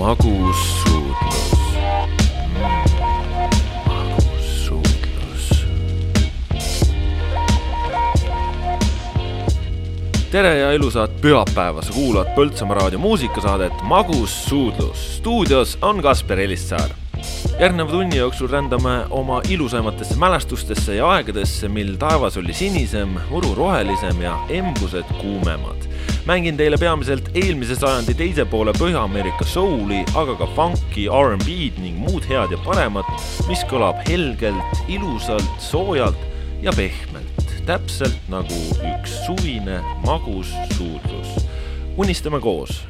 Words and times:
magussuudlus 0.00 1.52
mm,. 1.72 2.80
magussuudlus. 3.86 5.64
tere 10.30 10.58
ja 10.58 10.72
ilusat 10.72 11.20
pühapäeva, 11.20 11.82
sa 11.84 11.92
kuulad 11.92 12.32
Põltsamaa 12.32 12.80
raadio 12.80 12.98
muusikasaadet 12.98 13.82
Magussuudlus. 13.82 15.16
stuudios 15.18 15.78
on 15.82 16.02
Kasper 16.02 16.40
Elissaar 16.40 16.90
järgneva 17.60 17.90
tunni 17.90 18.16
jooksul 18.16 18.48
rändame 18.48 19.04
oma 19.10 19.42
ilusaimatesse 19.48 20.16
mälestustesse 20.16 20.94
ja 20.94 21.08
aegadesse, 21.08 21.68
mil 21.68 21.96
taevas 22.00 22.36
oli 22.36 22.54
sinisem, 22.56 23.18
muru 23.30 23.54
rohelisem 23.54 24.22
ja 24.22 24.38
embused 24.48 25.04
kuumemad. 25.20 25.84
Mängin 26.26 26.56
teile 26.56 26.76
peamiselt 26.80 27.30
eelmise 27.34 27.76
sajandi 27.78 28.14
teise 28.14 28.44
poole 28.44 28.72
Põhja-Ameerika 28.76 29.46
souli, 29.48 30.02
aga 30.18 30.36
ka 30.40 30.48
funki, 30.56 31.06
R'n'B-d 31.08 31.80
ning 31.82 31.98
muud 32.00 32.26
head 32.28 32.52
ja 32.54 32.60
paremat, 32.64 33.08
mis 33.48 33.64
kõlab 33.70 34.02
helgelt, 34.08 34.84
ilusalt, 34.88 35.50
soojalt 35.62 36.28
ja 36.64 36.74
pehmelt, 36.76 37.56
täpselt 37.68 38.30
nagu 38.32 38.60
üks 38.92 39.20
suvine 39.26 39.80
magus 40.04 40.52
suudlus. 40.76 41.36
unistame 41.96 42.40
koos 42.40 42.82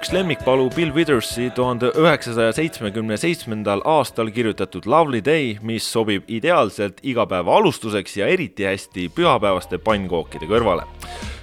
üks 0.00 0.14
lemmikpalu 0.16 0.70
Bill 0.72 0.94
Withersi 0.96 1.50
tuhande 1.52 1.90
üheksasaja 1.92 2.54
seitsmekümne 2.56 3.18
seitsmendal 3.20 3.82
aastal 3.84 4.30
kirjutatud 4.32 4.86
Lovely 4.88 5.20
Day, 5.24 5.58
mis 5.62 5.84
sobib 5.92 6.24
ideaalselt 6.28 7.02
igapäeva 7.04 7.58
alustuseks 7.58 8.16
ja 8.16 8.28
eriti 8.32 8.64
hästi 8.64 9.10
pühapäevaste 9.12 9.76
pannkookide 9.84 10.48
kõrvale. 10.48 10.86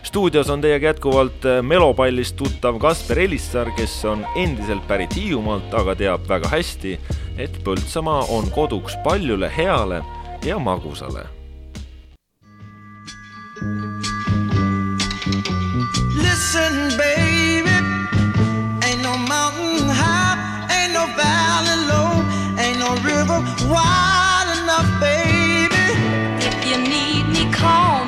stuudios 0.03 0.49
on 0.49 0.61
teiega 0.61 0.87
jätkuvalt 0.87 1.45
melopallist 1.61 2.35
tuttav 2.35 2.79
Kasper 2.81 3.19
Elissaar, 3.19 3.69
kes 3.77 3.93
on 4.05 4.25
endiselt 4.35 4.87
pärit 4.87 5.13
Hiiumaalt, 5.15 5.73
aga 5.73 5.95
teab 5.95 6.25
väga 6.29 6.49
hästi, 6.49 6.97
et 7.37 7.61
Põltsamaa 7.63 8.25
on 8.29 8.49
koduks 8.51 8.97
paljule 9.03 9.51
heale 9.57 10.01
ja 10.45 10.57
magusale. 10.59 11.27
Listen, 16.17 16.97
baby. 21.05 21.13
valley 21.15 21.77
low, 21.87 22.23
ain't 22.57 22.79
no 22.79 22.95
river 23.03 23.39
wide 23.69 24.47
enough, 24.61 24.89
baby. 24.99 25.85
If 26.45 26.65
you 26.65 26.77
need 26.77 27.27
me, 27.29 27.51
call 27.51 28.05
me, 28.05 28.06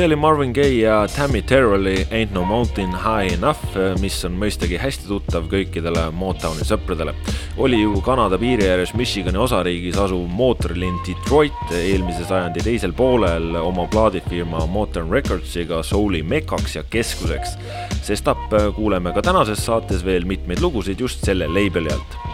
see 0.00 0.06
oli 0.06 0.16
Marvin 0.16 0.52
Gaye 0.52 0.80
ja 0.80 1.08
Tammy 1.16 1.42
Terrelli 1.42 2.06
Ain't 2.10 2.32
no 2.32 2.44
mountain 2.44 2.88
high 2.88 3.34
enough, 3.34 3.76
mis 4.00 4.14
on 4.24 4.32
mõistagi 4.40 4.78
hästi 4.80 5.04
tuttav 5.10 5.44
kõikidele 5.52 6.06
Motowni 6.16 6.64
sõpradele. 6.64 7.12
oli 7.60 7.82
ju 7.82 8.00
Kanada 8.00 8.38
piiri 8.40 8.70
ääres 8.70 8.94
Michigani 8.96 9.36
osariigis 9.36 9.98
asuv 10.00 10.24
mootorilinn 10.24 11.02
Detroit 11.04 11.74
eelmise 11.76 12.24
sajandi 12.24 12.64
teisel 12.64 12.96
poolel 12.96 13.56
oma 13.60 13.84
plaadifirma 13.92 14.64
Motown 14.66 15.12
Recordsiga 15.12 15.82
souli 15.82 16.22
mekaks 16.22 16.76
ja 16.76 16.82
keskuseks. 16.82 17.58
sestap 18.02 18.48
kuuleme 18.76 19.12
ka 19.12 19.22
tänases 19.22 19.66
saates 19.66 20.04
veel 20.04 20.24
mitmeid 20.24 20.64
lugusid 20.64 21.00
just 21.00 21.24
selle 21.24 21.48
label'i 21.48 21.92
alt 21.92 22.29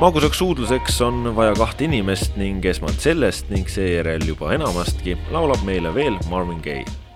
magusaks 0.00 0.38
suudluseks 0.38 1.00
on 1.04 1.36
vaja 1.36 1.52
kahte 1.58 1.84
inimest 1.84 2.38
ning 2.40 2.64
esmalt 2.64 3.02
sellest 3.04 3.50
ning 3.52 3.68
seejärel 3.68 4.24
juba 4.24 4.54
enamastki 4.56 5.18
laulab 5.34 5.60
meile 5.68 5.92
veel 5.94 6.16
Marvin 6.32 6.62
Gaye 6.64 7.09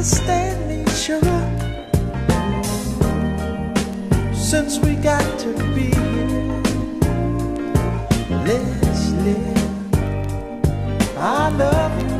understand 0.00 0.72
each 0.72 1.10
other 1.10 1.40
since 4.34 4.78
we 4.78 4.94
got 4.94 5.38
to 5.38 5.52
be 5.74 5.92
here. 5.92 6.62
Let's 8.46 9.10
live. 9.26 9.94
I 11.18 11.50
love 11.50 12.02
you. 12.02 12.19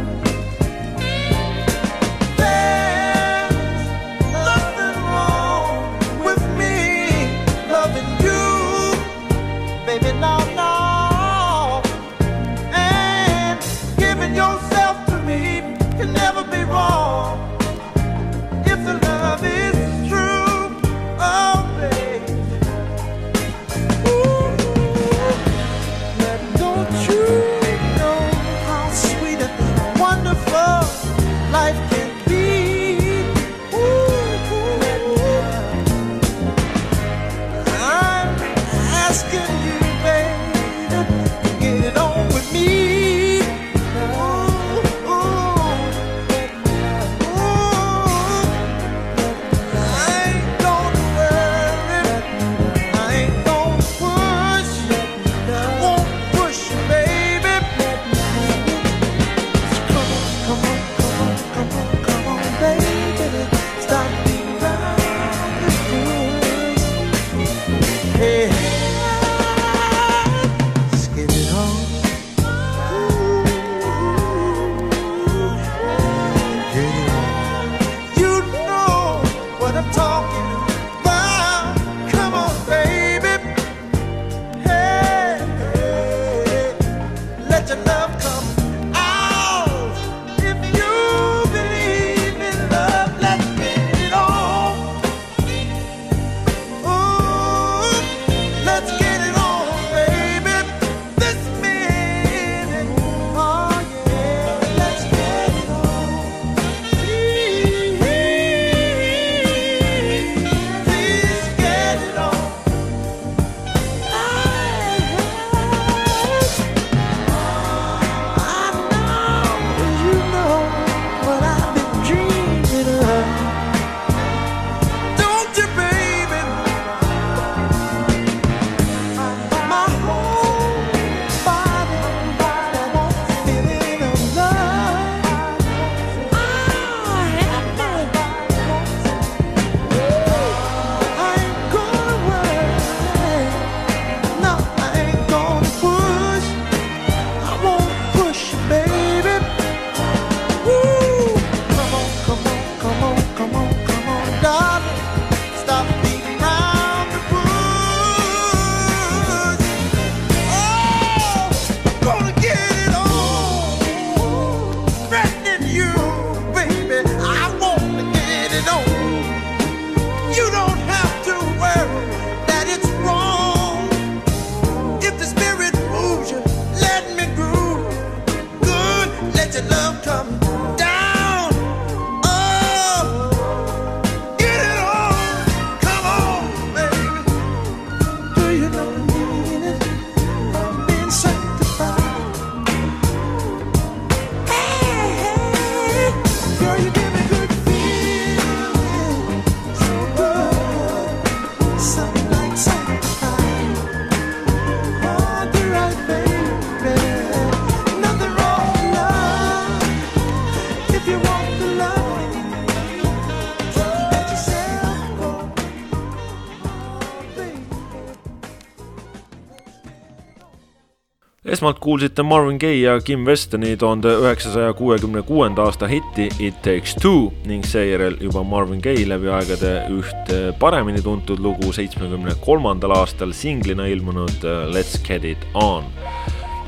esmalt 221.51 221.79
kuulsite 221.83 222.23
Marvin 222.23 222.59
Gaye 222.59 222.81
ja 222.81 223.01
Kim 223.01 223.25
Westoni 223.27 223.77
tuhande 223.77 224.09
üheksasaja 224.09 224.73
kuuekümne 224.73 225.23
kuuenda 225.23 225.63
aasta 225.63 225.87
hitti 225.87 226.29
It 226.39 226.63
Takes 226.63 226.95
Two 227.03 227.33
ning 227.47 227.65
seejärel 227.67 228.17
juba 228.21 228.43
Marvin 228.45 228.83
Gaye 228.83 229.09
läbi 229.09 229.29
aegade 229.35 229.87
üht 229.91 230.31
eh, 230.31 230.59
paremini 230.59 231.03
tuntud 231.03 231.39
lugu 231.43 231.73
seitsmekümne 231.73 232.35
kolmandal 232.45 232.91
aastal 233.01 233.33
singlina 233.33 233.87
ilmunud 233.91 234.45
eh, 234.45 234.75
Let's 234.75 235.03
Get 235.09 235.25
It 235.25 235.39
On. 235.55 235.85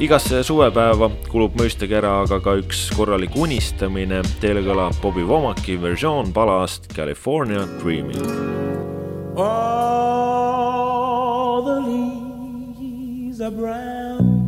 igasse 0.02 0.42
suvepäeva 0.42 1.10
kulub 1.30 1.54
mõistagi 1.60 1.94
ära 1.94 2.20
aga 2.24 2.40
ka 2.42 2.56
üks 2.58 2.90
korralik 2.96 3.36
unistamine, 3.38 4.22
teile 4.42 4.62
kõlab 4.66 4.98
Bobby 5.02 5.22
Womaki 5.22 5.76
versioon 5.78 6.32
palast 6.34 6.90
California 6.96 7.66
Dreaming. 7.78 8.26
All 9.38 9.52
the 11.62 11.80
leaves 11.86 13.40
are 13.40 13.50
brown 13.54 14.41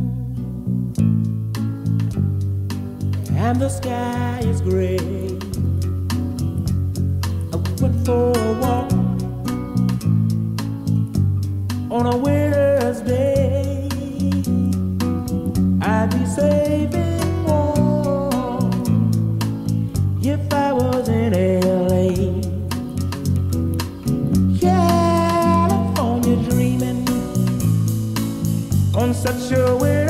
and 3.45 3.61
the 3.61 3.69
sky 3.69 4.39
is 4.43 4.59
gray. 4.59 4.97
I 7.53 7.57
went 7.79 8.03
for 8.03 8.31
a 8.31 8.53
walk 8.61 8.91
on 11.91 12.07
a 12.07 12.17
winter's 12.17 13.01
day. 13.01 13.87
I'd 15.79 16.09
be 16.09 16.25
saving 16.25 17.45
warm 17.45 19.11
if 20.23 20.51
I 20.51 20.73
was 20.73 21.07
in 21.07 21.33
LA. 21.61 22.09
California 24.59 26.35
dreaming 26.49 27.07
on 28.95 29.13
such 29.13 29.51
a 29.51 29.75
way. 29.75 30.04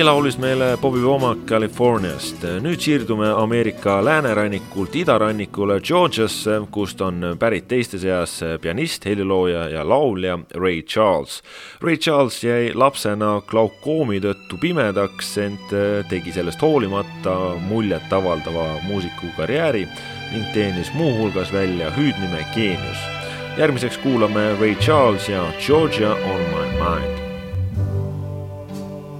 Nii 0.00 0.06
laulis 0.06 0.38
meile 0.38 0.78
Bobby 0.80 0.98
Womack 1.04 1.42
Californiast. 1.46 2.44
nüüd 2.64 2.80
siirdume 2.80 3.26
Ameerika 3.36 3.98
läänerannikult 4.04 4.96
idarannikule 4.96 5.80
Georgiasse, 5.80 6.60
kust 6.70 7.00
on 7.04 7.36
pärit 7.38 7.68
teiste 7.68 7.98
seas 8.00 8.38
pianist, 8.62 9.04
helilooja 9.04 9.68
ja 9.68 9.84
laulja 9.88 10.38
Ray 10.56 10.82
Charles. 10.82 11.42
Ray 11.82 11.96
Charles 11.96 12.40
jäi 12.44 12.72
lapsena 12.74 13.42
glaukoomi 13.46 14.22
tõttu 14.24 14.56
pimedaks, 14.60 15.36
ent 15.38 15.76
tegi 16.08 16.32
sellest 16.32 16.62
hoolimata 16.64 17.36
muljetavaldava 17.68 18.80
muusikukarjääri 18.88 19.84
ning 20.32 20.52
teenis 20.54 20.94
muuhulgas 20.94 21.52
välja 21.52 21.90
hüüdnime 21.90 22.46
Geenius. 22.54 23.08
järgmiseks 23.58 23.98
kuulame 23.98 24.54
Ray 24.60 24.74
Charles 24.74 25.28
ja 25.28 25.44
Georgia 25.66 26.12
on 26.14 26.40
my 26.54 26.70
mind. 26.78 27.19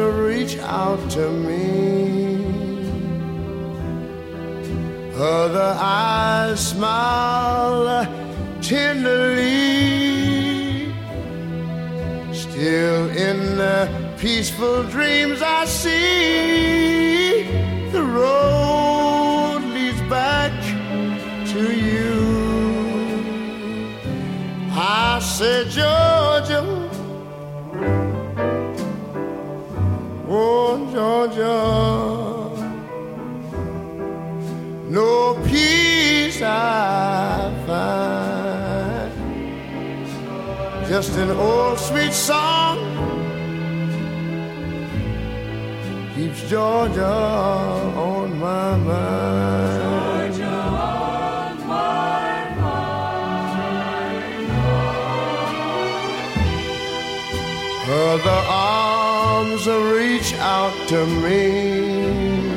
reach 0.00 0.56
out 0.58 1.10
to 1.10 1.30
me. 1.30 2.44
Other 5.14 5.76
eyes 5.78 6.68
smile 6.68 8.06
tenderly. 8.62 9.34
Still 12.32 13.10
in 13.10 13.56
the 13.58 13.88
peaceful 14.18 14.84
dreams 14.84 15.42
I 15.42 15.66
see, 15.66 17.42
the 17.92 18.02
road 18.02 19.62
leads 19.74 20.00
back 20.08 20.52
to 21.52 21.62
you. 21.74 22.12
I 24.70 25.18
said, 25.20 25.68
Georgia. 25.68 26.21
Georgia, 31.22 32.50
no 34.88 35.34
peace 35.46 36.42
I 36.42 37.54
find. 37.64 39.12
Just 40.88 41.16
an 41.18 41.30
old 41.30 41.78
sweet 41.78 42.12
song 42.12 42.78
keeps 46.16 46.42
Georgia 46.50 47.06
on 47.06 48.40
my 48.40 48.76
mind. 48.78 50.34
Georgia 50.34 50.50
on 50.50 51.68
my 51.68 52.50
mind. 52.60 53.12
Other 57.88 58.41
arms 59.52 59.66
reach 59.66 60.34
out 60.34 60.72
to 60.88 61.06
me. 61.06 62.52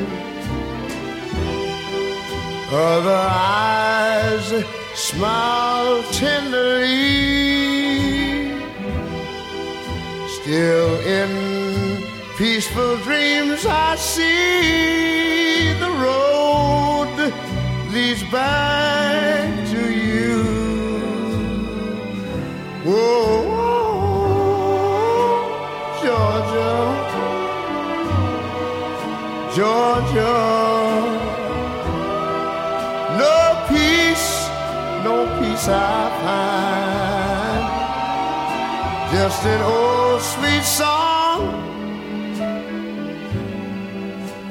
Other 2.72 3.20
eyes 3.30 4.64
smile 4.94 6.02
tenderly. 6.12 6.86
Still 10.40 11.00
in 11.00 12.02
peaceful 12.38 12.96
dreams, 12.98 13.66
I 13.66 13.96
see 13.96 15.72
the 15.78 15.90
road 15.90 17.32
leads 17.92 18.22
back 18.30 19.68
to 19.68 19.92
you. 19.92 20.44
Whoa. 22.84 23.45
Georgia. 29.56 30.36
No 33.16 33.38
peace, 33.70 34.30
no 35.02 35.24
peace 35.38 35.66
I 35.66 36.10
find. 36.20 37.64
Just 39.14 39.46
an 39.46 39.62
old 39.62 40.20
sweet 40.20 40.62
song 40.62 41.38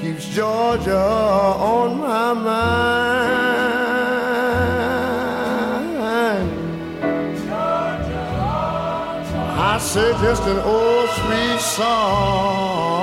keeps 0.01 0.25
Georgia 0.29 0.97
on 0.97 1.99
my 1.99 2.33
mind. 2.33 3.45
I 9.71 9.77
say 9.77 10.11
just 10.23 10.43
an 10.47 10.57
old 10.57 11.09
sweet 11.09 11.59
song 11.59 12.94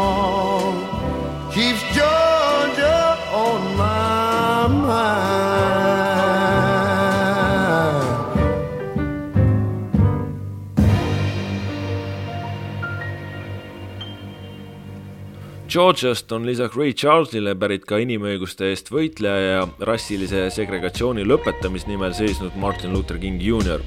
Georgiast 15.73 16.33
on 16.33 16.45
lisaks 16.45 16.77
Ray 16.77 16.93
Charlesile 16.93 17.55
pärit 17.57 17.87
ka 17.89 17.97
inimõiguste 18.03 18.67
eest 18.69 18.91
võitleja 18.93 19.55
ja 19.55 19.63
rassilise 19.89 20.43
segregatsiooni 20.53 21.25
lõpetamise 21.25 21.89
nimel 21.89 22.13
seisnud 22.13 22.59
Martin 22.61 22.93
Luther 22.93 23.17
King 23.23 23.41
Jr. 23.41 23.81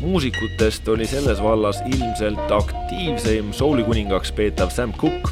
muusikutest 0.00 0.90
oli 0.90 1.06
selles 1.06 1.38
vallas 1.38 1.78
ilmselt 1.86 2.50
aktiivseim 2.58 3.52
soolikuningaks 3.54 4.34
peetav 4.34 4.74
Sam 4.74 4.96
Cooke. 4.98 5.30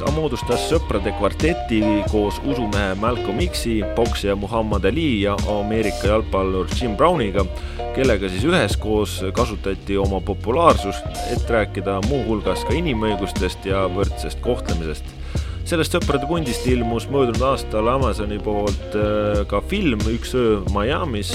ta 0.00 0.10
moodustas 0.18 0.66
sõprade 0.72 1.14
kvarteti 1.20 1.80
koos 2.10 2.42
usumehe 2.42 2.98
Malcolm 2.98 3.38
X-i, 3.46 3.78
poksija 3.94 4.34
Muhamed 4.34 4.90
Ali 4.90 5.22
ja 5.22 5.36
Ameerika 5.60 6.16
jalgpallur 6.16 6.66
Jim 6.80 6.96
Browniga, 6.98 7.46
kellega 7.94 8.28
siis 8.28 8.48
üheskoos 8.50 9.20
kasutati 9.38 10.02
oma 10.02 10.18
populaarsust, 10.20 11.06
et 11.30 11.46
rääkida 11.46 12.00
muuhulgas 12.08 12.66
ka 12.66 12.74
inimõigustest 12.74 13.70
ja 13.70 13.86
võrdsest 13.86 14.42
kohtlemisest 14.42 15.20
sellest 15.64 15.94
sõprade 15.96 16.28
pundist 16.28 16.66
ilmus 16.68 17.06
möödunud 17.12 17.42
aastal 17.48 17.88
Amazoni 17.88 18.36
poolt 18.42 18.96
äh, 18.98 19.42
ka 19.48 19.62
film 19.70 20.02
Üks 20.12 20.34
öö 20.36 20.60
Miami's, 20.74 21.32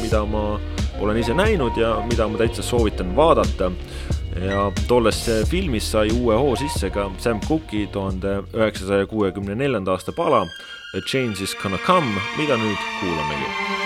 mida 0.00 0.22
ma 0.28 0.56
olen 1.00 1.20
ise 1.20 1.36
näinud 1.36 1.76
ja 1.76 1.96
mida 2.08 2.28
ma 2.28 2.40
täitsa 2.40 2.64
soovitan 2.64 3.16
vaadata. 3.16 3.72
ja 4.36 4.66
tolles 4.88 5.22
filmis 5.48 5.86
sai 5.92 6.10
uue 6.12 6.34
hoo 6.36 6.56
sisse 6.60 6.90
ka 6.92 7.08
Sam 7.18 7.40
Cooke'i 7.40 7.86
tuhande 7.86 8.42
üheksasaja 8.52 9.06
kuuekümne 9.06 9.54
neljanda 9.54 9.96
aasta 9.96 10.12
pala 10.12 10.44
A 10.96 11.00
Change 11.08 11.42
is 11.42 11.56
gonna 11.62 11.78
come, 11.86 12.20
mida 12.36 12.56
nüüd 12.56 12.80
kuulamegi 13.00 13.85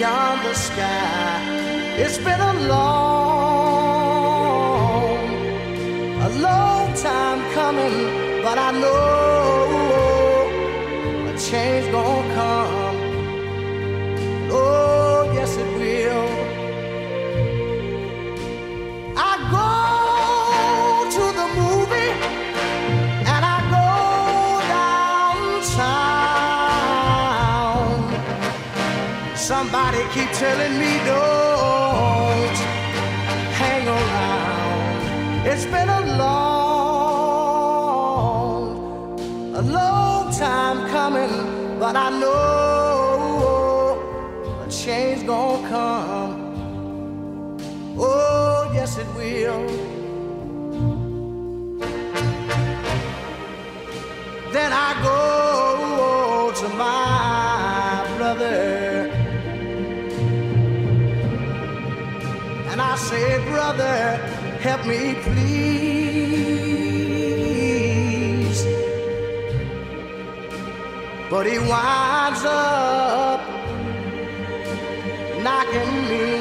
beyond 0.00 0.40
the 0.46 0.54
sky. 0.54 1.44
It's 1.98 2.16
been 2.16 2.40
a 2.40 2.54
long, 2.72 3.20
a 6.28 6.28
long 6.46 6.94
time 6.94 7.40
coming, 7.52 7.96
but 8.42 8.56
I 8.56 8.70
know 8.80 9.09
It's 35.62 35.68
been 35.70 35.90
a 35.90 36.00
long, 36.16 37.50
a 39.54 39.60
long 39.60 40.32
time 40.32 40.88
coming, 40.88 41.78
but 41.78 41.96
I 41.96 42.08
know 42.18 44.00
a 44.64 44.70
change 44.70 45.26
gonna 45.26 45.68
come. 45.68 46.32
Oh, 47.98 48.70
yes, 48.72 48.96
it 48.96 49.06
will. 49.14 49.66
Then 54.54 54.72
I 54.72 54.94
go 55.02 56.52
to 56.62 56.68
my 56.70 58.06
brother 58.16 59.10
and 62.70 62.80
I 62.80 62.96
say, 62.96 63.38
Brother, 63.50 64.39
help 64.60 64.86
me 64.86 65.14
please. 65.14 66.20
But 71.30 71.46
he 71.46 71.58
winds 71.58 72.44
up 72.44 73.40
knocking 75.42 76.08
me 76.08 76.39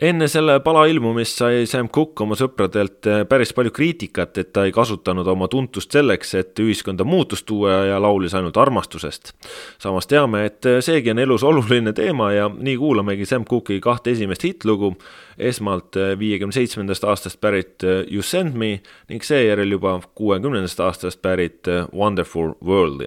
enne 0.00 0.28
selle 0.28 0.60
pala 0.64 0.86
ilmumist 0.88 1.40
sai 1.42 1.66
Sam 1.68 1.88
Cooke 1.92 2.24
oma 2.24 2.36
sõpradelt 2.38 3.06
eh, 3.10 3.22
päris 3.28 3.52
palju 3.56 3.72
kriitikat, 3.76 4.38
et 4.40 4.52
ta 4.54 4.64
ei 4.66 4.72
kasutanud 4.74 5.26
oma 5.28 5.48
tuntust 5.52 5.92
selleks, 5.92 6.34
et 6.40 6.62
ühiskonda 6.62 7.04
muutust 7.04 7.46
tuua 7.48 7.84
ja 7.90 8.00
laulis 8.02 8.34
ainult 8.34 8.56
armastusest. 8.60 9.32
samas 9.78 10.06
teame, 10.10 10.44
et 10.48 10.66
seegi 10.80 11.10
on 11.12 11.18
elus 11.18 11.44
oluline 11.44 11.92
teema 11.96 12.32
ja 12.32 12.48
nii 12.48 12.76
kuulamegi 12.80 13.26
Sam 13.26 13.44
Cooke'i 13.44 13.80
kahte 13.80 14.10
esimest 14.10 14.44
hittlugu. 14.44 14.96
esmalt 15.38 15.96
viiekümne 16.18 16.52
seitsmendast 16.52 17.04
aastast 17.04 17.40
pärit 17.40 17.84
eh, 17.84 18.04
You 18.10 18.22
Send 18.22 18.54
Me 18.54 18.80
ning 19.08 19.22
seejärel 19.22 19.70
juba 19.70 20.00
kuuekümnendast 20.14 20.80
aastast 20.80 21.22
pärit 21.22 21.68
eh, 21.68 21.86
Wonderful 21.94 22.54
World'i. 22.64 23.06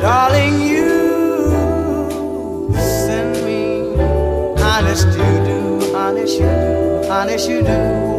Darling, 0.04 0.60
you 0.60 0.84
send 2.76 3.42
me. 3.46 3.96
Honest 4.62 5.06
you 5.06 5.32
do, 5.48 5.96
honest 5.96 6.38
you 6.40 6.44
do, 6.44 7.08
honest 7.10 7.48
you 7.48 7.62
do. 7.62 8.13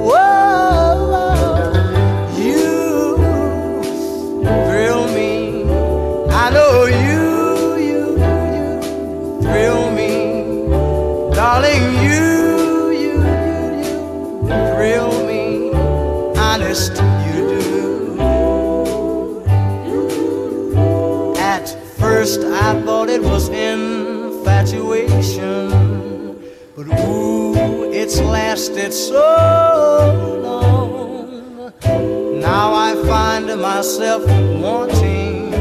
It's 28.06 28.20
lasted 28.20 28.94
so 28.94 29.26
long. 30.44 31.74
Now 32.40 32.72
I 32.72 32.94
find 33.08 33.48
myself 33.60 34.22
wanting 34.62 35.52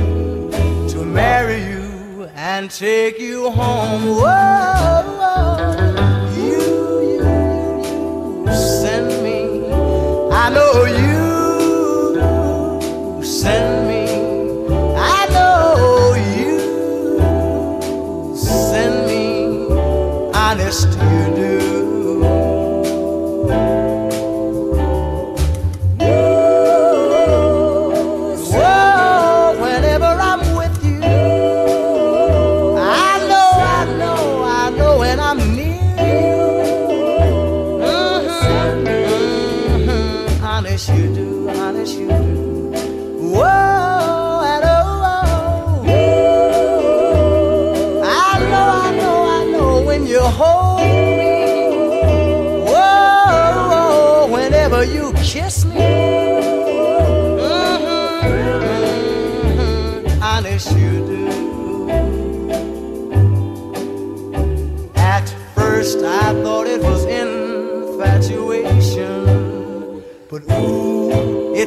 to 0.90 0.98
marry 1.06 1.62
you 1.72 2.28
and 2.36 2.70
take 2.70 3.18
you 3.18 3.48
home. 3.48 4.02
Whoa, 4.20 5.70
you, 6.36 6.60
you, 7.12 7.24
you 8.46 8.54
send 8.54 9.08
me. 9.24 9.40
I 10.30 10.50
know 10.56 10.84
you 11.02 11.16
send 13.24 13.88
me. 13.88 14.04
I 14.98 15.22
know 15.36 16.14
you 16.42 16.58
send 18.36 18.96
me. 19.06 19.24
Honest, 20.34 20.88
you 20.90 21.23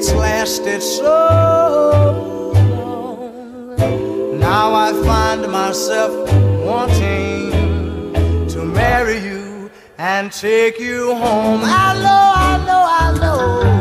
it's 0.07 0.15
lasted 0.15 0.81
so 0.81 1.03
long. 3.77 4.39
Now 4.39 4.73
I 4.73 4.93
find 5.03 5.51
myself 5.51 6.11
wanting 6.63 7.51
to 8.47 8.63
marry 8.63 9.19
you 9.19 9.69
and 9.97 10.31
take 10.31 10.79
you 10.79 11.13
home. 11.15 11.61
I 11.63 11.93
know, 12.05 12.33
I 12.35 12.57
know, 12.65 12.85
I 12.87 13.19
know 13.19 13.76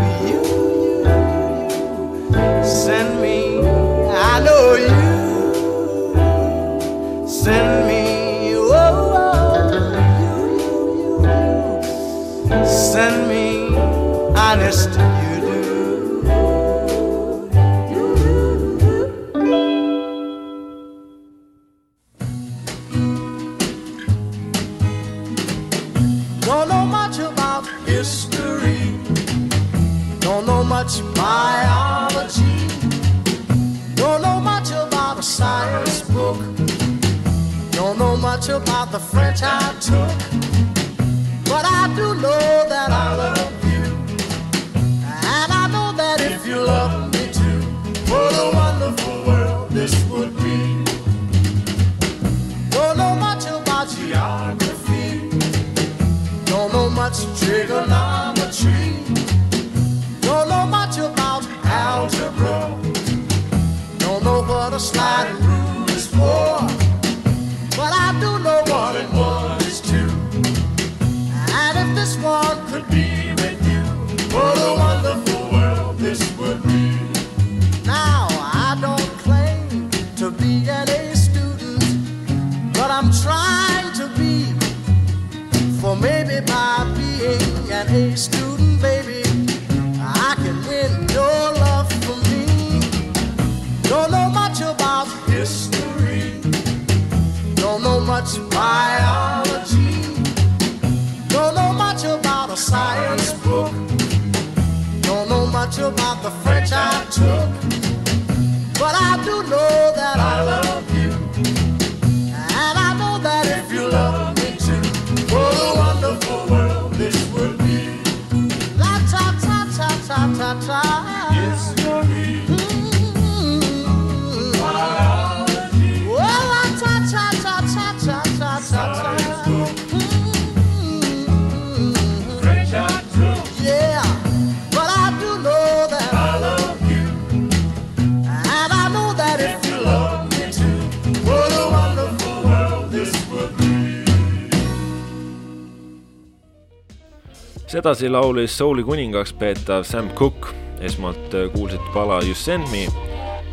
sedasi 147.77 148.09
laulis 148.09 148.55
souli 148.57 148.81
kuningaks 148.87 149.35
peetav 149.37 149.83
Sam 149.85 150.07
Cooke, 150.17 150.55
esmalt 150.81 151.35
äh, 151.37 151.51
kuulsite 151.53 151.91
pala 151.93 152.23
You 152.25 152.33
Send 152.33 152.71
Me 152.73 152.87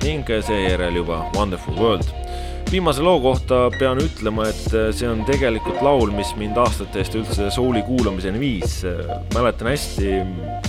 ning 0.03 0.23
seejärel 0.47 0.95
juba 0.95 1.25
Wonderful 1.36 1.75
World. 1.75 2.07
viimase 2.71 3.03
loo 3.03 3.19
kohta 3.19 3.67
pean 3.75 3.99
ütlema, 3.99 4.45
et 4.47 4.69
äh, 4.71 4.93
see 4.95 5.09
on 5.09 5.25
tegelikult 5.27 5.83
laul, 5.83 6.13
mis 6.15 6.31
mind 6.39 6.55
aastate 6.62 7.03
eest 7.03 7.17
üldse 7.19 7.49
souli 7.51 7.83
kuulamiseni 7.83 8.39
viis. 8.39 8.79
mäletan 9.36 9.73
hästi, 9.73 10.15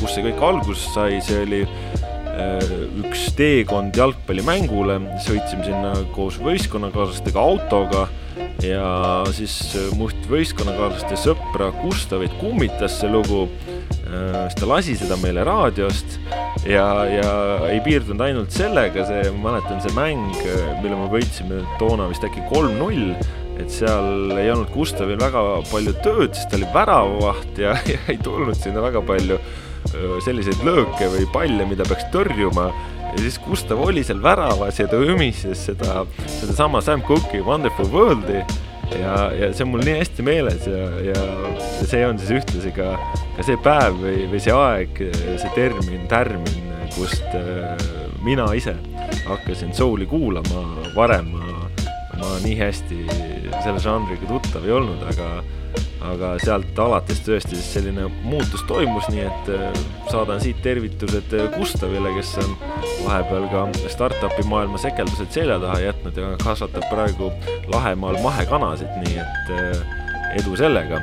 kus 0.01 0.17
see 0.17 0.27
kõik 0.27 0.43
alguse 0.43 0.91
sai, 0.91 1.23
see 1.23 1.45
oli 1.47 1.63
äh, 1.63 2.75
üks 3.05 3.29
teekond 3.39 3.95
jalgpallimängule, 3.95 4.99
sõitsime 5.29 5.71
sinna 5.71 5.95
koos 6.17 6.43
võistkonnakaaslastega 6.43 7.47
autoga 7.55 8.09
ja 8.63 9.25
siis 9.35 9.57
mu 9.99 10.09
üht 10.11 10.29
võistkonnakaaslaste 10.31 11.19
sõpra 11.19 11.71
Gustavit 11.83 12.35
kummitas 12.41 13.01
see 13.01 13.11
lugu. 13.11 13.49
siis 14.05 14.57
ta 14.61 14.69
lasi 14.69 14.95
seda 14.97 15.17
meile 15.21 15.43
raadiost 15.45 16.19
ja, 16.69 16.87
ja 17.09 17.31
ei 17.69 17.81
piirdunud 17.85 18.23
ainult 18.25 18.55
sellega, 18.55 19.07
see, 19.09 19.31
ma 19.35 19.51
mäletan, 19.51 19.81
see 19.83 19.95
mäng, 19.97 20.37
mille 20.83 20.99
me 20.99 21.09
võitsime 21.13 21.65
toona 21.81 22.07
vist 22.11 22.25
äkki 22.27 22.45
kolm-null, 22.53 23.15
et 23.59 23.71
seal 23.73 24.37
ei 24.39 24.51
olnud 24.53 24.71
Gustavil 24.75 25.19
väga 25.21 25.43
palju 25.71 25.97
tööd, 26.05 26.35
sest 26.37 26.53
ta 26.53 26.61
oli 26.61 26.71
väravavaht 26.75 27.61
ja, 27.61 27.77
ja 27.91 28.01
ei 28.13 28.21
tulnud 28.23 28.59
sinna 28.59 28.85
väga 28.85 29.03
palju 29.05 29.41
selliseid 30.25 30.63
lööke 30.67 31.09
või 31.13 31.27
palle, 31.33 31.67
mida 31.69 31.87
peaks 31.89 32.07
tõrjuma. 32.15 32.71
Ja 33.15 33.17
siis 33.21 33.39
Gustav 33.45 33.83
oli 33.85 34.03
seal 34.07 34.23
väravas 34.23 34.81
ja 34.81 34.89
ta 34.91 34.99
ümises 34.99 35.67
seda, 35.69 36.03
sedasama 36.27 36.81
Sam 36.83 37.03
Cooke'i 37.07 37.45
Wonderful 37.45 37.91
World'i. 37.93 38.43
Ja, 38.95 39.31
ja 39.33 39.49
see 39.57 39.65
on 39.65 39.73
mul 39.73 39.83
nii 39.87 39.95
hästi 39.97 40.23
meeles 40.23 40.67
ja, 40.69 40.83
ja 41.03 41.21
see 41.89 42.03
on 42.07 42.19
siis 42.21 42.35
ühtlasi 42.37 42.71
ka, 42.77 42.93
ka 43.35 43.47
see 43.47 43.57
päev 43.65 43.97
või, 43.99 44.27
või 44.31 44.41
see 44.45 44.53
aeg, 44.55 45.01
see 45.41 45.53
termin, 45.57 46.05
tärmin, 46.11 46.69
kust 46.93 47.25
mina 48.23 48.45
ise 48.55 48.77
hakkasin 49.25 49.73
souli 49.75 50.07
kuulama, 50.07 50.67
varem 50.95 51.33
ma, 51.33 51.65
ma 52.21 52.37
nii 52.45 52.55
hästi 52.61 53.01
selle 53.65 53.81
žanriga 53.81 54.29
tuttav 54.29 54.69
ei 54.69 54.77
olnud, 54.77 55.03
aga 55.11 55.84
aga 56.05 56.35
sealt 56.43 56.79
alates 56.79 57.21
tõesti 57.25 57.57
siis 57.57 57.71
selline 57.77 58.07
muutus 58.25 58.63
toimus, 58.69 59.07
nii 59.13 59.25
et 59.25 59.51
äh, 59.55 59.83
saadan 60.11 60.43
siit 60.43 60.61
tervitused 60.65 61.35
äh, 61.37 61.49
Gustavile, 61.57 62.13
kes 62.17 62.35
on 62.45 62.57
vahepeal 63.05 63.49
ka 63.53 63.67
startup'i 63.93 64.47
maailma 64.49 64.81
sekeldused 64.83 65.33
selja 65.35 65.59
taha 65.63 65.81
jätnud 65.87 66.21
ja 66.21 66.33
kasvatab 66.45 66.89
praegu 66.93 67.33
Lahemaal 67.73 68.21
mahekanasid, 68.25 68.91
nii 69.05 69.21
et 69.23 69.55
äh, 69.59 69.87
edu 70.43 70.57
sellega. 70.61 71.01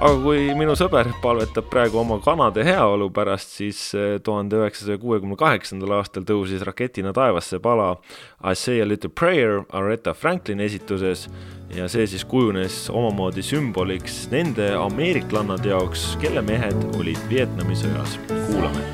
Aga 0.00 0.16
kui 0.22 0.46
minu 0.56 0.72
sõber 0.78 1.10
palvetab 1.20 1.66
praegu 1.72 2.00
oma 2.00 2.16
kanade 2.24 2.64
heaolu 2.64 3.10
pärast, 3.12 3.52
siis 3.58 3.80
tuhande 4.24 4.56
üheksasaja 4.62 5.00
kuuekümne 5.02 5.36
kaheksandal 5.40 5.98
aastal 5.98 6.24
tõusis 6.28 6.64
raketina 6.64 7.12
taevasse 7.16 7.60
pala 7.60 7.92
I 8.40 8.56
say 8.56 8.80
a 8.80 8.88
little 8.88 9.12
prayer 9.12 9.60
Aretha 9.76 10.14
Franklini 10.16 10.64
esituses 10.64 11.28
ja 11.76 11.88
see 11.92 12.06
siis 12.08 12.24
kujunes 12.24 12.86
omamoodi 12.88 13.44
sümboliks 13.44 14.24
nende 14.32 14.72
ameeriklannade 14.78 15.70
jaoks, 15.74 16.14
kelle 16.22 16.42
mehed 16.42 16.96
olid 16.96 17.20
Vietnami 17.28 17.76
sõjas. 17.76 18.16
kuulame. 18.48 18.88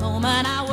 moment 0.00 0.46
I 0.48 0.65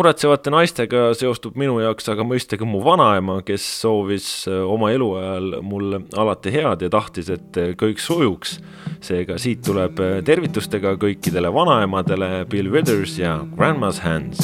muretsevate 0.00 0.48
naistega 0.52 1.10
seostub 1.18 1.58
minu 1.60 1.76
jaoks 1.82 2.08
aga 2.08 2.24
mõistagi 2.24 2.64
mu 2.64 2.80
vanaema, 2.84 3.40
kes 3.44 3.64
soovis 3.82 4.28
äh, 4.48 4.62
oma 4.64 4.88
eluajal 4.94 5.58
mulle 5.66 6.00
alati 6.16 6.52
head 6.54 6.84
ja 6.86 6.88
tahtis, 6.92 7.28
et 7.34 7.58
äh, 7.60 7.74
kõik 7.80 8.00
sujuks. 8.00 8.58
seega 9.04 9.36
siit 9.40 9.62
tuleb 9.64 10.00
äh, 10.00 10.20
tervitustega 10.24 10.94
kõikidele 11.00 11.52
vanaemadele 11.52 12.46
Bill 12.48 12.72
Withers 12.72 13.18
ja 13.20 13.40
Grandma's 13.56 14.00
Hands. 14.00 14.40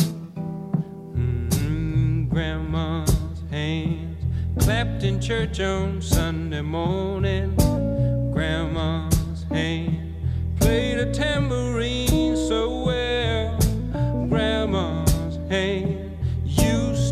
Mm, 1.16 2.28
grandma's 2.32 3.16
hands 3.50 4.60
clapped 4.60 5.04
in 5.04 5.20
church 5.20 5.60
on 5.60 6.02
Sunday 6.02 6.62
morning. 6.62 7.65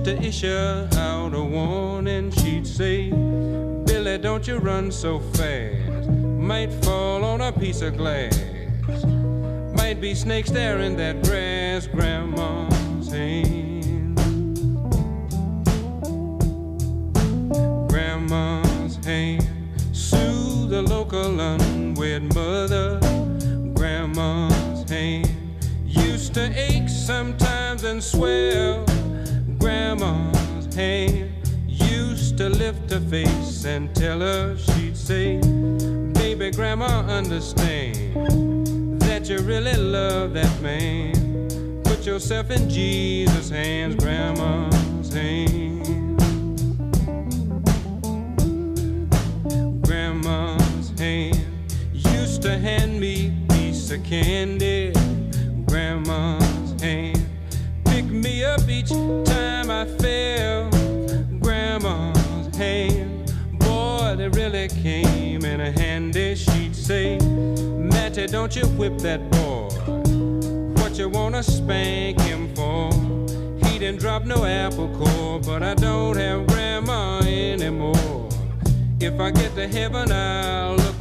To 0.04 0.22
issue 0.22 0.86
out 0.96 1.32
a 1.34 1.42
warning. 1.42 2.30
She'd 2.30 2.66
say, 2.66 3.10
Billy, 3.10 4.18
don't 4.18 4.46
you 4.46 4.58
run 4.58 4.92
so 4.92 5.18
fast. 5.18 6.08
Might 6.10 6.70
fall 6.84 7.24
on 7.24 7.40
a 7.40 7.50
piece 7.50 7.80
of 7.80 7.96
glass. 7.96 8.38
Might 9.74 10.02
be 10.02 10.14
snakes 10.14 10.50
there 10.50 10.80
in 10.80 10.96
that 10.96 11.22
grass. 11.22 11.86
Grandma's 11.86 13.10
hand. 13.10 14.16
Grandma's 17.88 18.96
hand 19.06 19.48
soothe 19.92 20.68
the 20.68 20.82
local 20.82 21.40
unwed 21.40 22.34
mother. 22.34 23.00
Grandma's 23.74 24.90
hand 24.90 25.30
used 25.86 26.34
to 26.34 26.52
ache 26.54 26.90
sometimes 26.90 27.84
and 27.84 28.02
swell. 28.02 28.84
Grandma's 29.64 30.74
hand 30.74 31.32
used 31.66 32.36
to 32.36 32.50
lift 32.50 32.90
her 32.90 33.00
face 33.00 33.64
and 33.64 33.94
tell 33.96 34.20
her 34.20 34.58
she'd 34.58 34.94
say, 34.94 35.40
Baby, 36.12 36.50
Grandma, 36.50 37.00
understand 37.08 39.00
that 39.00 39.26
you 39.30 39.38
really 39.38 39.74
love 39.74 40.34
that 40.34 40.60
man. 40.60 41.80
Put 41.82 42.04
yourself 42.04 42.50
in 42.50 42.68
Jesus' 42.68 43.48
hands, 43.48 43.94
Grandma's 43.94 45.14
hand. 45.14 46.18
Grandma's 49.82 50.90
hand 50.98 51.42
used 51.94 52.42
to 52.42 52.58
hand 52.58 53.00
me 53.00 53.32
a 53.48 53.52
piece 53.54 53.90
of 53.90 54.04
candy. 54.04 54.92
Up 58.42 58.68
each 58.68 58.88
time 58.88 59.70
I 59.70 59.84
fell. 59.98 60.70
Grandma's 61.38 62.56
hand, 62.56 63.32
boy, 63.58 64.14
they 64.16 64.28
really 64.28 64.68
came 64.68 65.44
in 65.44 65.60
handy. 65.60 66.34
She'd 66.34 66.74
say, 66.74 67.18
Matty, 67.18 68.26
don't 68.26 68.56
you 68.56 68.66
whip 68.78 68.98
that 68.98 69.20
boy. 69.30 69.68
What 70.80 70.98
you 70.98 71.08
wanna 71.08 71.42
spank 71.42 72.20
him 72.22 72.52
for? 72.54 72.90
He 73.66 73.78
didn't 73.78 74.00
drop 74.00 74.24
no 74.24 74.44
apple 74.44 74.88
core, 74.96 75.40
but 75.40 75.62
I 75.62 75.74
don't 75.74 76.16
have 76.16 76.46
grandma 76.46 77.20
anymore. 77.20 78.28
If 79.00 79.20
I 79.20 79.30
get 79.30 79.54
to 79.54 79.68
heaven, 79.68 80.10
I'll 80.10 80.76
look 80.76 80.93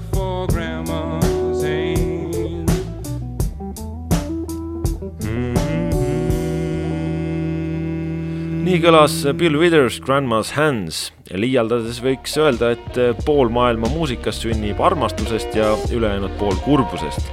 nii 8.73 8.81
kõlas 8.81 9.13
Bill 9.37 9.53
Withers 9.61 9.99
Grandma's 10.01 10.49
Hands 10.55 10.97
liialdades 11.37 11.99
võiks 12.01 12.31
öelda, 12.41 12.71
et 12.73 12.95
pool 13.21 13.51
maailma 13.53 13.85
muusikast 13.93 14.47
sünnib 14.47 14.79
armastusest 14.81 15.53
ja 15.53 15.75
ülejäänud 15.93 16.33
pool 16.39 16.57
kurbusest. 16.65 17.27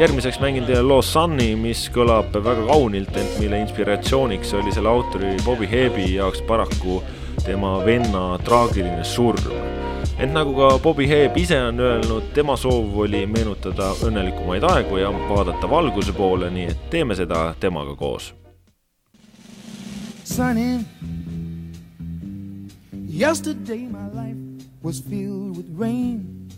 järgmiseks 0.00 0.40
mängin 0.40 0.64
teile 0.64 0.80
loo 0.80 1.02
Sunny, 1.02 1.50
mis 1.56 1.90
kõlab 1.92 2.32
väga 2.32 2.64
kaunilt, 2.70 3.12
ent 3.12 3.36
mille 3.42 3.60
inspiratsiooniks 3.66 4.54
oli 4.56 4.72
selle 4.72 4.88
autori 4.88 5.34
Bobby 5.44 5.68
Heebi 5.68 6.14
jaoks 6.14 6.40
paraku 6.48 7.02
tema 7.44 7.74
venna 7.84 8.38
traagiline 8.48 9.04
surm. 9.04 9.52
ent 10.18 10.32
nagu 10.32 10.56
ka 10.56 10.78
Bobby 10.78 11.08
Heeb 11.08 11.36
ise 11.36 11.60
on 11.60 11.80
öelnud, 11.80 12.32
tema 12.32 12.56
soov 12.56 12.96
oli 13.04 13.26
meenutada 13.26 13.92
õnnelikumaid 14.00 14.64
aegu 14.64 14.96
ja 14.96 15.12
vaadata 15.12 15.70
valguse 15.70 16.16
poole, 16.16 16.50
nii 16.50 16.66
et 16.72 16.90
teeme 16.90 17.14
seda 17.14 17.52
temaga 17.60 17.94
koos 17.94 18.32
sunny. 20.26 20.84
Yesterday 22.92 23.86
my 23.86 24.08
life 24.08 24.36
was 24.82 25.00
filled 25.00 25.56
with 25.56 25.68
rain. 25.70 26.50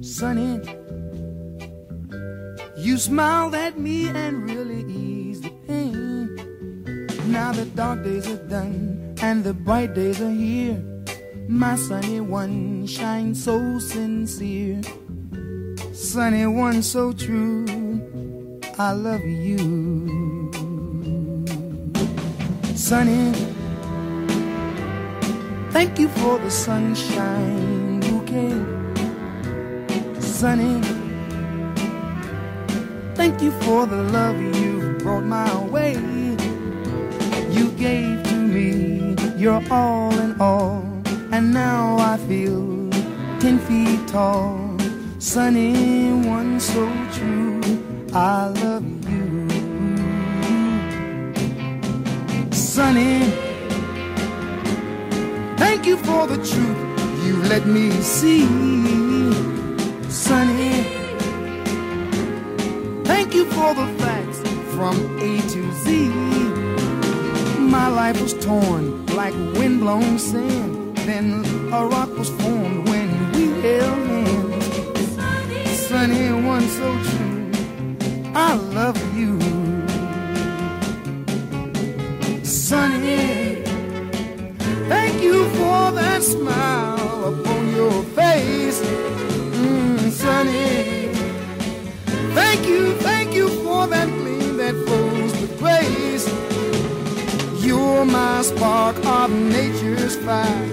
Sunny, 0.00 0.58
you 2.76 2.96
smiled 2.96 3.54
at 3.54 3.78
me 3.78 4.08
and 4.08 4.48
really 4.48 4.82
eased 4.90 5.44
the 5.44 5.50
pain. 5.68 6.34
Now 7.30 7.52
the 7.52 7.66
dark 7.66 8.02
days 8.02 8.26
are 8.26 8.42
done 8.48 9.14
and 9.20 9.44
the 9.44 9.52
bright 9.52 9.94
days 9.94 10.20
are 10.22 10.30
here. 10.30 10.82
My 11.48 11.76
sunny 11.76 12.20
one 12.20 12.86
shines 12.86 13.44
so 13.44 13.78
sincere. 13.78 14.80
Sunny 15.92 16.46
one 16.46 16.82
so 16.82 17.12
true. 17.12 17.66
I 18.78 18.92
love 18.92 19.24
you. 19.24 20.17
Sunny, 22.88 23.32
thank 25.72 25.98
you 25.98 26.08
for 26.08 26.38
the 26.38 26.50
sunshine 26.50 28.00
bouquet. 28.00 28.54
Sunny, 30.20 30.80
thank 33.14 33.42
you 33.42 33.50
for 33.60 33.84
the 33.84 34.02
love 34.04 34.40
you 34.40 34.96
brought 35.00 35.24
my 35.24 35.54
way. 35.64 35.96
You 37.50 37.72
gave 37.72 38.22
to 38.22 38.34
me 38.34 39.14
your 39.36 39.62
all 39.70 40.18
in 40.18 40.40
all, 40.40 40.82
and 41.30 41.52
now 41.52 41.98
I 41.98 42.16
feel 42.16 42.88
ten 43.38 43.58
feet 43.66 44.08
tall. 44.08 44.78
Sunny, 45.18 46.10
one 46.26 46.58
so 46.58 46.90
true, 47.12 47.60
I 48.14 48.46
love 48.46 48.88
you. 48.88 48.97
Sunny, 52.78 53.18
thank 55.56 55.84
you 55.84 55.96
for 55.96 56.28
the 56.28 56.36
truth 56.36 57.26
you 57.26 57.34
let 57.48 57.66
me 57.66 57.90
see. 57.90 58.46
Sunny, 60.08 60.84
thank 63.02 63.34
you 63.34 63.46
for 63.46 63.74
the 63.74 63.88
facts 63.98 64.38
from 64.76 64.94
A 65.18 65.40
to 65.54 65.72
Z. 65.82 66.08
My 67.58 67.88
life 67.88 68.22
was 68.22 68.34
torn 68.34 69.04
like 69.06 69.34
windblown 69.58 70.16
sand. 70.16 70.96
Then 70.98 71.44
a 71.72 71.84
rock 71.84 72.16
was 72.16 72.30
formed 72.30 72.88
when 72.88 73.08
we 73.32 73.60
held 73.60 73.98
hands. 74.06 75.78
Sunny, 75.88 76.30
one 76.46 76.68
so 76.68 76.88
true. 77.10 77.50
I 78.36 78.54
love 78.54 79.18
you. 79.18 79.57
Sunny, 82.68 83.62
thank 84.90 85.22
you 85.22 85.48
for 85.56 85.90
that 85.92 86.22
smile 86.22 87.32
upon 87.32 87.74
your 87.74 88.02
face. 88.12 88.82
Mm, 88.82 90.10
sunny, 90.10 91.08
thank 92.34 92.68
you, 92.68 92.92
thank 92.96 93.32
you 93.32 93.48
for 93.64 93.86
that 93.86 94.06
gleam 94.08 94.58
that 94.58 94.74
flows 94.84 95.32
with 95.40 95.58
grace. 95.58 96.28
You're 97.64 98.04
my 98.04 98.42
spark 98.42 99.02
of 99.02 99.30
nature's 99.30 100.16
fire. 100.16 100.66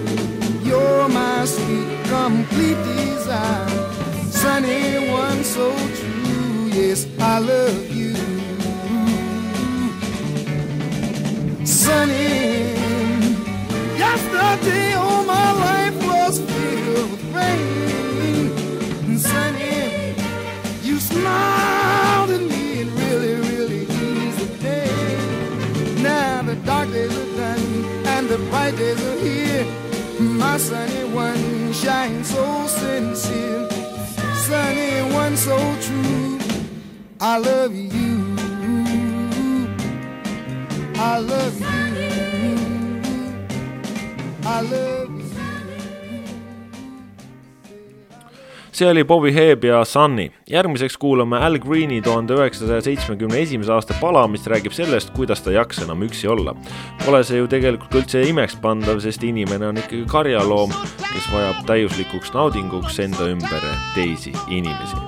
You're 0.64 1.08
my 1.08 1.46
sweet, 1.46 1.88
complete 2.10 2.76
desire. 2.92 3.70
Sunny, 4.28 5.08
one 5.08 5.42
so 5.42 5.74
true. 5.96 6.68
Yes, 6.74 7.06
I 7.18 7.38
love 7.38 7.90
you. 7.90 8.15
Sunny, 11.86 12.72
yesterday 13.96 14.94
all 14.94 15.24
my 15.24 15.52
life 15.52 15.96
was 16.04 16.40
filled 16.40 17.12
with 17.12 17.24
rain. 17.32 18.50
And 19.06 19.20
sunny, 19.20 20.16
you 20.82 20.98
smiled 20.98 22.30
at 22.30 22.40
me 22.40 22.80
and 22.80 22.90
really, 22.90 23.34
really 23.50 23.82
eased 23.82 24.38
the 24.40 24.48
day. 24.58 26.02
Now 26.02 26.42
the 26.42 26.56
dark 26.56 26.90
days 26.90 27.16
are 27.16 27.36
done 27.36 27.84
and 28.14 28.28
the 28.28 28.38
bright 28.50 28.76
days 28.76 29.00
are 29.10 29.18
here. 29.20 29.64
My 30.18 30.58
sunny 30.58 31.04
one 31.14 31.72
shines 31.72 32.30
so 32.30 32.66
sincere. 32.66 33.70
Sunny 34.48 35.14
one 35.14 35.36
so 35.36 35.56
true. 35.86 36.40
I 37.20 37.38
love 37.38 37.72
you. 37.76 38.15
I 41.06 41.20
love 41.20 41.60
you. 41.60 41.68
I 44.44 44.60
love 44.62 45.10
you. 45.10 45.26
see 48.76 48.90
oli 48.90 49.04
Bobby 49.04 49.32
Hebb 49.32 49.64
ja 49.64 49.84
Sunny. 49.84 50.30
järgmiseks 50.50 50.96
kuulame 50.96 51.38
Al 51.38 51.58
Greeni 51.58 52.02
tuhande 52.02 52.34
üheksasaja 52.34 52.80
seitsmekümne 52.80 53.38
esimese 53.38 53.72
aasta 53.72 53.94
pala, 54.00 54.26
mis 54.28 54.46
räägib 54.46 54.72
sellest, 54.76 55.10
kuidas 55.16 55.40
ta 55.40 55.50
ei 55.50 55.56
jaksa 55.56 55.86
enam 55.86 56.02
üksi 56.02 56.28
olla. 56.28 56.54
Pole 57.06 57.24
see 57.24 57.40
ju 57.40 57.48
tegelikult 57.48 57.94
üldse 58.02 58.26
imekspandav, 58.28 59.00
sest 59.00 59.24
inimene 59.24 59.72
on 59.72 59.80
ikkagi 59.80 60.04
karjaloom, 60.12 60.76
kes 61.08 61.32
vajab 61.32 61.64
täiuslikuks 61.70 62.34
naudinguks 62.36 63.00
enda 63.08 63.32
ümber 63.32 63.70
teisi 63.94 64.36
inimesi 64.48 65.05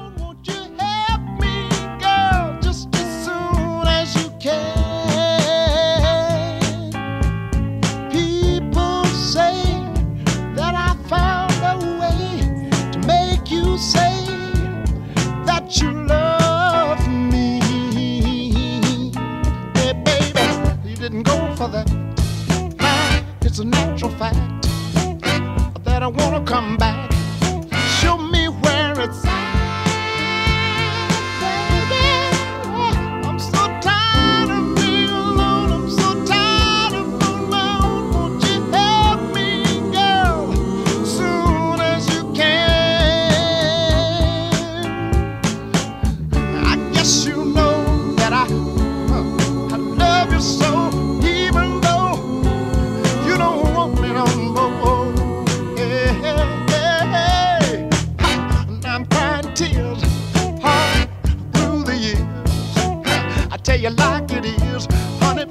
fact 24.12 24.36
that 25.84 26.02
I 26.02 26.06
wanna 26.06 26.44
come 26.44 26.76
back. 26.76 26.97
Tell 63.62 63.78
you 63.78 63.90
like 63.90 64.30
it 64.32 64.44
is, 64.44 64.86
honey, 65.20 65.44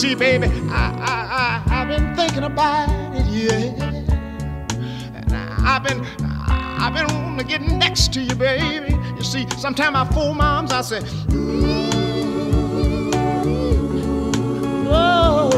see, 0.00 0.14
baby, 0.14 0.46
I, 0.70 1.62
I, 1.68 1.72
I, 1.72 1.82
I've 1.82 1.88
been 1.88 2.16
thinking 2.16 2.44
about 2.44 2.88
it, 3.14 3.26
yeah. 3.26 3.84
And 5.14 5.30
I, 5.30 5.76
I've 5.76 5.82
been, 5.84 6.00
I've 6.24 6.94
been 6.94 7.06
wanting 7.14 7.36
to 7.36 7.44
get 7.44 7.60
next 7.60 8.10
to 8.14 8.22
you, 8.22 8.34
baby. 8.34 8.94
You 9.16 9.22
see, 9.22 9.46
sometimes 9.58 9.96
I 9.96 10.06
fool 10.06 10.32
moms, 10.32 10.72
I 10.72 10.80
say, 10.80 11.02
oh, 14.88 15.50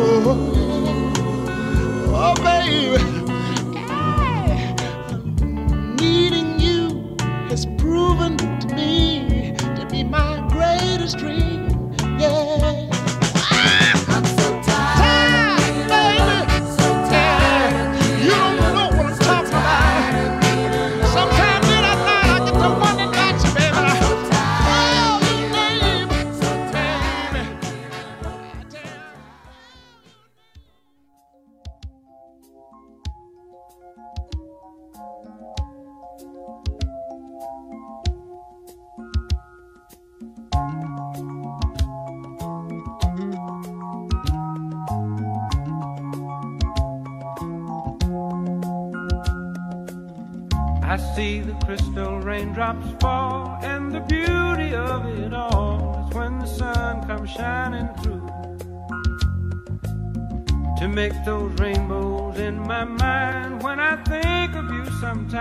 oh, 2.08 2.34
baby. 2.42 3.00
Needing 6.02 6.58
you 6.58 7.16
has 7.48 7.66
proven 7.78 8.36
to 8.38 8.74
me 8.74 9.54
to 9.76 9.86
be 9.88 10.02
my 10.02 10.44
greatest 10.50 11.18
dream. 11.18 11.41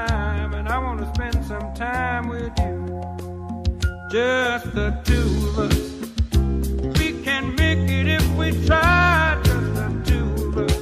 Sometime, 0.07 0.53
and 0.53 0.67
I 0.67 0.77
want 0.79 0.99
to 0.99 1.07
spend 1.13 1.45
some 1.45 1.73
time 1.73 2.27
with 2.27 2.51
you. 2.59 3.03
Just 4.11 4.73
the 4.73 4.91
two 5.03 5.47
of 5.49 5.59
us. 5.59 5.77
We 6.99 7.21
can 7.23 7.55
make 7.55 7.89
it 7.89 8.07
if 8.07 8.35
we 8.35 8.51
try, 8.65 9.39
just 9.43 9.73
the 9.75 9.87
two 10.05 10.29
of 10.47 10.57
us. 10.57 10.77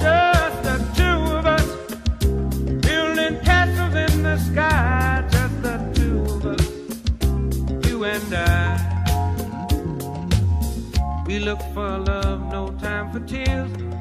Just 0.00 0.62
the 0.62 0.76
two 0.96 1.18
of 1.36 1.46
us 1.46 1.68
building 2.86 3.40
castles 3.40 3.94
in 3.94 4.22
the 4.22 4.38
sky. 4.38 5.24
Just 5.30 5.62
the 5.62 5.78
two 5.94 6.20
of 6.34 6.46
us, 6.46 6.66
you 7.88 8.04
and 8.04 8.34
I. 8.34 8.46
We 11.26 11.38
look 11.38 11.60
for 11.74 11.98
love, 11.98 12.40
no 12.50 12.70
time 12.80 13.10
for 13.12 13.20
tears. 13.20 13.70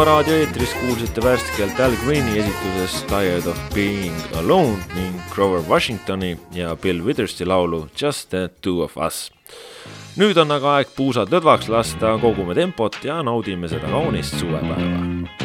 Saaremaa 0.00 0.16
raadioeetris 0.16 0.74
kuulsite 0.74 1.20
värskelt 1.24 1.80
Al 1.80 1.92
Greeni 2.04 2.38
esituses 2.38 3.02
Tired 3.02 3.46
of 3.46 3.58
being 3.74 4.14
alone 4.38 4.78
ning 4.94 5.20
Grover 5.34 5.60
Washingtoni 5.68 6.38
ja 6.52 6.76
Bill 6.76 7.04
Withersi 7.04 7.46
laulu 7.46 7.88
Just 8.02 8.30
the 8.30 8.48
two 8.62 8.82
of 8.82 8.96
us. 9.06 9.32
nüüd 10.16 10.40
on 10.40 10.56
aga 10.56 10.78
aeg 10.78 10.96
puusad 10.96 11.28
lõdvaks 11.28 11.68
lasta, 11.68 12.16
kogume 12.22 12.56
tempot 12.56 12.96
ja 13.04 13.20
naudime 13.22 13.68
seda 13.68 13.92
kaunist 13.92 14.40
suvepäeva 14.40 15.39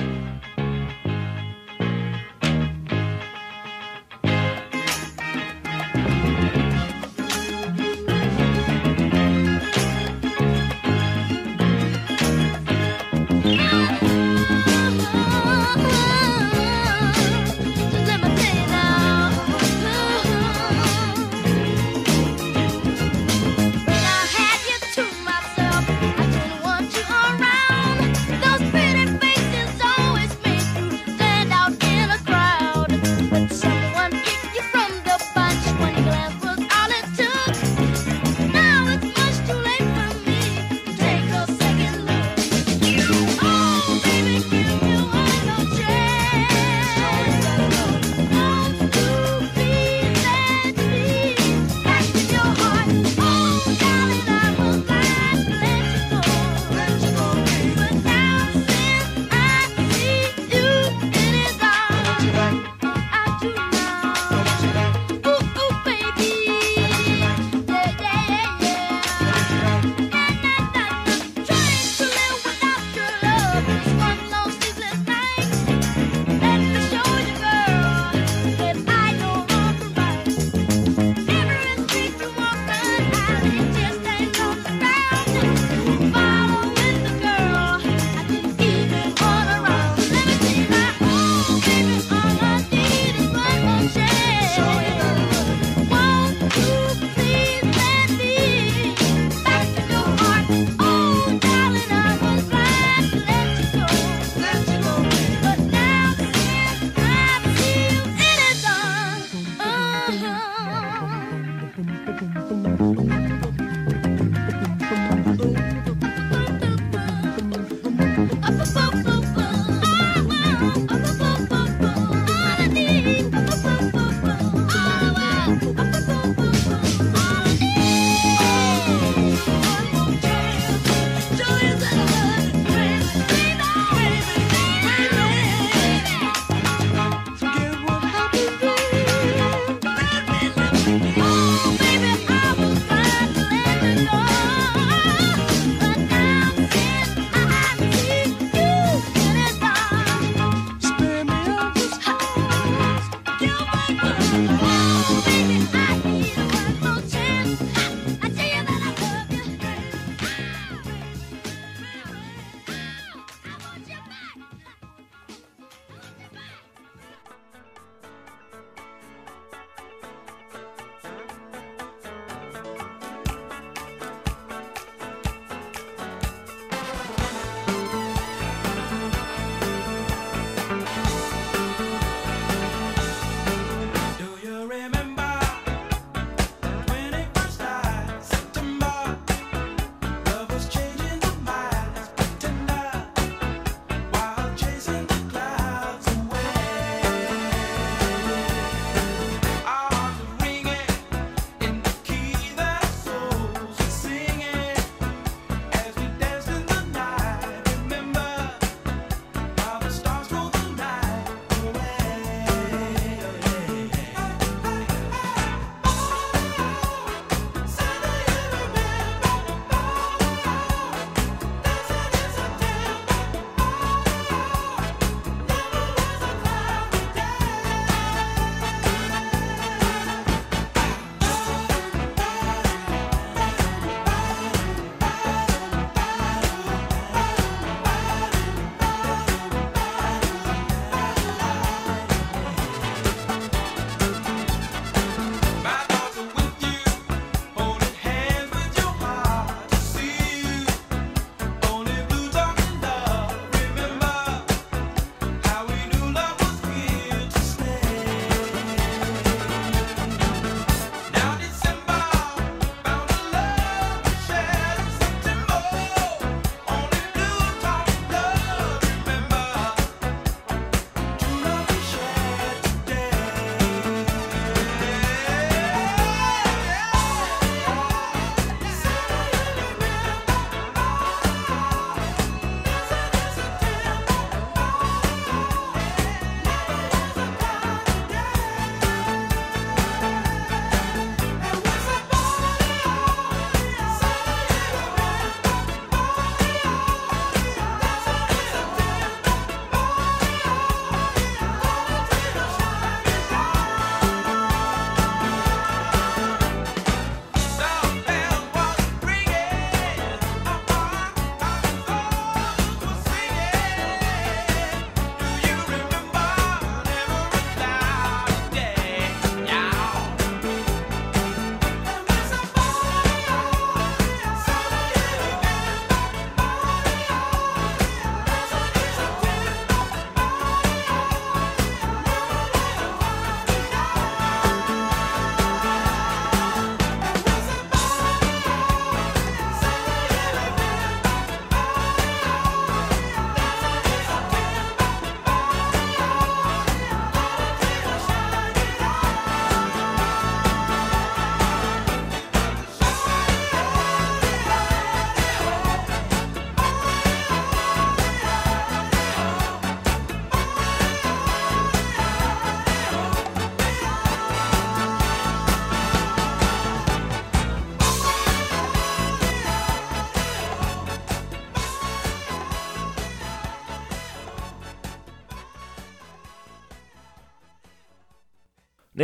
Bye. 154.62 154.85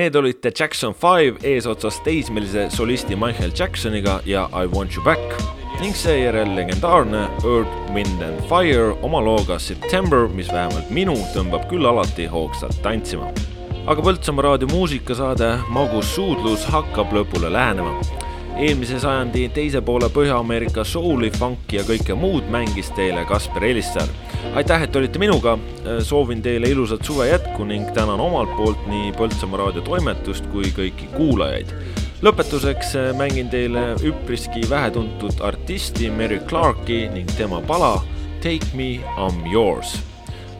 Need 0.01 0.15
olid 0.15 0.39
The 0.41 0.51
Jackson 0.59 0.93
Five 0.93 1.35
eesotsas 1.43 1.99
teismelise 2.01 2.69
solisti 2.69 3.15
Michael 3.15 3.51
Jacksoniga 3.59 4.19
ja 4.25 4.49
I 4.63 4.65
Want 4.65 4.95
You 4.95 5.03
Back 5.03 5.43
ning 5.81 5.93
seejärel 5.95 6.55
legendaarne 6.55 7.19
Earth, 7.45 7.93
Wind 7.93 8.21
and 8.21 8.41
Fire 8.49 8.95
oma 9.01 9.21
looga 9.21 9.59
September, 9.59 10.25
mis 10.33 10.49
vähemalt 10.49 10.89
minu 10.89 11.13
tõmbab 11.35 11.67
küll 11.69 11.85
alati 11.85 12.25
hoogsalt 12.25 12.81
tantsima. 12.81 13.29
aga 13.85 14.01
Põltsamaa 14.01 14.47
raadio 14.47 14.71
muusikasaade 14.73 15.51
Magus 15.69 16.15
suudlus 16.15 16.65
hakkab 16.65 17.13
lõpule 17.13 17.53
lähenema 17.53 17.93
eelmise 18.57 18.99
sajandi 18.99 19.49
teise 19.53 19.81
poole 19.81 20.09
Põhja-Ameerika 20.09 20.83
souli, 20.83 21.29
funki 21.37 21.77
ja 21.77 21.85
kõike 21.85 22.17
muud 22.17 22.49
mängis 22.49 22.89
teile 22.97 23.25
Kaspar 23.29 23.69
Elissaar. 23.69 24.09
Aitäh, 24.55 24.83
et 24.83 24.95
olite 24.95 25.19
minuga, 25.19 25.57
soovin 26.03 26.41
teile 26.41 26.69
ilusat 26.69 27.05
suve 27.05 27.27
jätku 27.29 27.65
ning 27.65 27.89
tänan 27.95 28.19
omalt 28.19 28.51
poolt 28.57 28.87
nii 28.87 29.11
Põltsamaa 29.17 29.61
raadio 29.63 29.81
toimetust 29.85 30.47
kui 30.51 30.73
kõiki 30.75 31.09
kuulajaid. 31.15 31.73
lõpetuseks 32.21 32.93
mängin 33.17 33.49
teile 33.49 33.95
üpriski 34.05 34.61
vähetuntud 34.69 35.41
artisti 35.41 36.11
Mary 36.11 36.39
Clarki 36.39 37.07
ning 37.13 37.29
tema 37.37 37.61
pala 37.61 38.01
Take 38.41 38.73
me, 38.73 38.93
I 38.93 39.27
m 39.31 39.45
yours. 39.51 39.99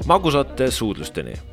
magusate 0.06 0.72
suudlusteni 0.72 1.51